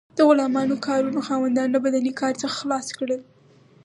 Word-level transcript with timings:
د 0.17 0.19
غلامانو 0.27 0.75
کارونو 0.87 1.19
خاوندان 1.27 1.67
له 1.71 1.79
بدني 1.85 2.11
کار 2.21 2.33
څخه 2.41 2.55
خلاص 2.61 2.87
کړل. 2.97 3.21